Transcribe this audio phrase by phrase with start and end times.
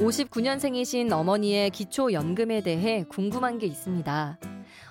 [0.00, 4.38] 59년생이신 어머니의 기초연금에 대해 궁금한 게 있습니다.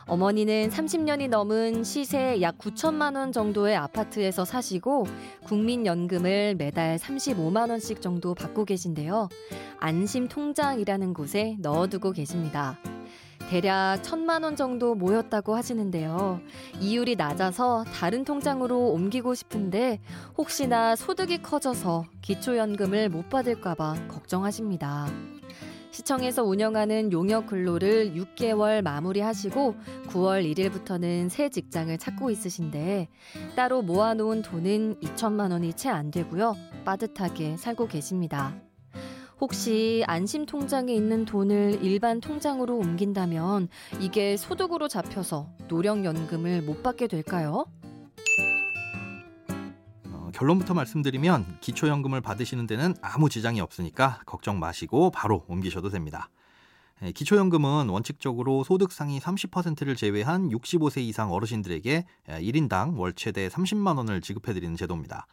[0.06, 5.06] 어머니는 30년이 넘은 시세 약 9천만 원 정도의 아파트에서 사시고
[5.46, 9.30] 국민연금을 매달 35만 원씩 정도 받고 계신데요.
[9.80, 12.78] 안심통장이라는 곳에 넣어두고 계십니다.
[13.50, 16.40] 대략 천만 원 정도 모였다고 하시는데요.
[16.80, 20.00] 이율이 낮아서 다른 통장으로 옮기고 싶은데
[20.38, 25.08] 혹시나 소득이 커져서 기초연금을 못 받을까봐 걱정하십니다.
[25.90, 29.76] 시청에서 운영하는 용역 근로를 6개월 마무리하시고
[30.10, 33.08] 9월 1일부터는 새 직장을 찾고 있으신데
[33.56, 36.56] 따로 모아놓은 돈은 2천만 원이 채 안 되고요.
[36.86, 38.54] 빠듯하게 살고 계십니다.
[39.40, 43.70] 혹시 안심 통장에 있는 돈을 일반 통장으로 옮긴다면
[44.02, 47.66] 이게 소득으로 잡혀서 노령연금을 못 받게 될까요?
[50.12, 56.30] 어, 결론부터 말씀드리면 기초연금을 받으시는 데는 아무 지장이 없으니까 걱정 마시고 바로 옮기셔도 됩니다.
[57.02, 64.20] 예, 기초연금은 원칙적으로 소득 상위 30%를 제외한 65세 이상 어르신들에게 1인당 월 최대 30만 원을
[64.20, 65.28] 지급해드리는 제도입니다.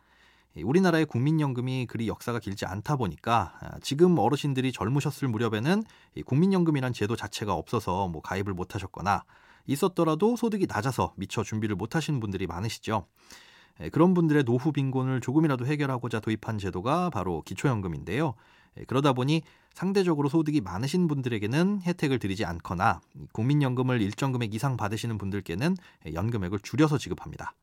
[0.63, 5.83] 우리나라의 국민연금이 그리 역사가 길지 않다 보니까 아, 지금 어르신들이 젊으셨을 무렵에는
[6.25, 9.25] 국민연금이란 제도 자체가 없어서 뭐 가입을 못 하셨거나
[9.67, 13.07] 있었더라도 소득이 낮아서 미처 준비를 못 하신 분들이 많으시죠.
[13.93, 18.35] 그런 분들의 노후 빈곤을 조금이라도 해결하고자 도입한 제도가 바로 기초연금인데요.
[18.87, 19.43] 그러다 보니
[19.75, 23.01] 상대적으로 소득이 많으신 분들에게는 혜택을 드리지 않거나
[23.33, 25.77] 국민연금을 일정 금액 이상 받으시는 분들께는
[26.15, 27.55] 연금액을 줄여서 지급합니다.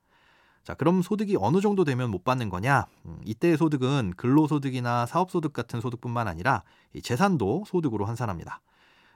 [0.64, 2.86] 자, 그럼 소득이 어느 정도 되면 못 받는 거냐?
[3.06, 6.64] 음, 이때의 소득은 근로소득이나 사업소득 같은 소득뿐만 아니라
[7.02, 8.62] 재산도 소득으로 환산합니다.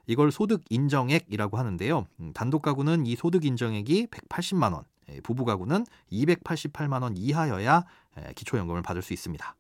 [0.08, 2.06] 이걸 소득 인정액이라고 하는데요.
[2.20, 4.84] 음, 단독 가구는 이 소득 인정액이 180만 원,
[5.24, 7.84] 부부 가구는 288만 원 이하여야
[8.36, 9.56] 기초연금을 받을 수 있습니다.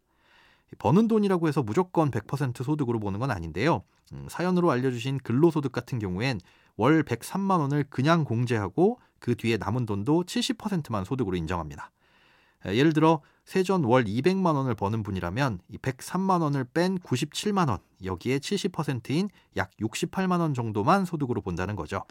[0.79, 3.83] 버는 돈이라고 해서 무조건 100% 소득으로 보는 건 아닌데요.
[4.13, 6.39] 음, 사연으로 알려주신 근로소득 같은 경우엔
[6.75, 11.91] 월 103만 원을 그냥 공제하고 그 뒤에 남은 돈도 70%만 소득으로 인정합니다.
[12.65, 18.39] 예를 들어 세전 월 200만 원을 버는 분이라면 이 103만 원을 뺀 97만 원 여기에
[18.39, 22.03] 70%인 약 68만 원 정도만 소득으로 본다는 거죠.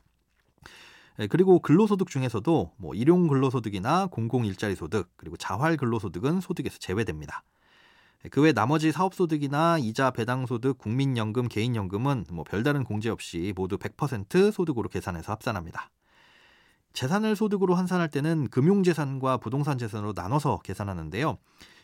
[1.30, 7.42] 그리고 근로소득 중에서도 뭐 일용 근로소득이나 공공 일자리 소득 그리고 자활 근로소득은 소득에서 제외됩니다.
[8.30, 14.88] 그 외 나머지 사업소득이나 이자 배당소득, 국민연금, 개인연금은 뭐 별다른 공제 없이 모두 100% 소득으로
[14.88, 15.90] 계산해서 합산합니다.
[16.96, 21.36] 재산을 소득으로 환산할 때는 금융재산과 부동산 재산으로 나눠서 계산하는데요.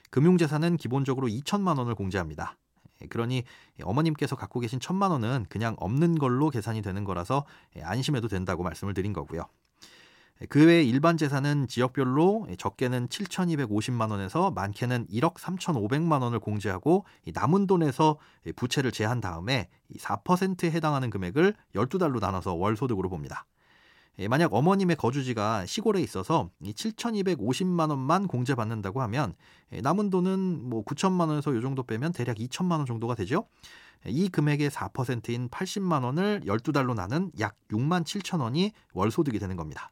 [0.09, 2.57] 금융재산은 기본적으로 2천만 원을 공제합니다.
[3.11, 3.45] 그러니
[3.83, 7.45] 어머님께서 갖고 계신 천만 원은 그냥 없는 걸로 계산이 되는 거라서
[7.83, 9.45] 안심해도 된다고 말씀을 드린 거고요.
[10.49, 18.19] 그 외 일반 재산은 지역별로 적게는 7,250만 원에서 많게는 1억 3,500만 원을 공제하고 남은 돈에서
[18.57, 19.69] 부채를 제한 다음에
[19.99, 23.45] 4%에 해당하는 금액을 12달로 나눠서 월 소득으로 봅니다.
[24.19, 29.35] 예, 만약 어머님의 거주지가 시골에 있어서 7,250만 원만 공제받는다고 하면
[29.73, 33.47] 예, 남은 돈은 뭐 9천만 원에서 요 정도 빼면 대략 2천만 원 정도가 되죠.
[34.07, 39.57] 예, 이 금액의 4%인 80만 원을 12달로 나는 약 6만 7천 원이 월 소득이 되는
[39.57, 39.91] 겁니다.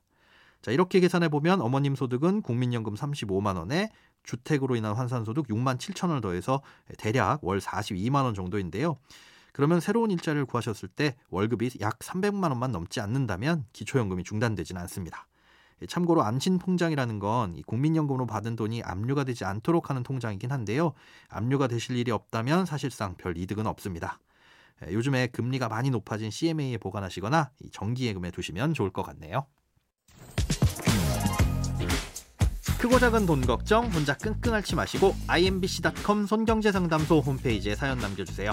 [0.60, 3.90] 자, 이렇게 계산해 보면 어머님 소득은 국민연금 35만 원에
[4.24, 6.60] 주택으로 인한 환산 소득 6만 7천 원을 더해서
[6.98, 8.98] 대략 월 42만 원 정도인데요.
[9.52, 15.26] 그러면 새로운 일자리를 구하셨을 때 월급이 약 300만 원만 넘지 않는다면 기초연금이 중단되지는 않습니다.
[15.82, 20.92] 예, 참고로 안심통장이라는 건 국민연금으로 받은 돈이 압류가 되지 않도록 하는 통장이긴 한데요.
[21.28, 24.20] 압류가 되실 일이 없다면 사실상 별 이득은 없습니다.
[24.86, 29.46] 예, 요즘에 금리가 많이 높아진 CMA에 보관하시거나 정기예금에 두시면 좋을 것 같네요.
[32.78, 38.52] 크고 작은 돈 걱정 혼자 끙끙 앓지 마시고 imbc.com 손경제상담소 홈페이지에 사연 남겨주세요.